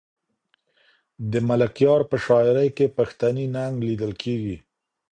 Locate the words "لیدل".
3.87-4.13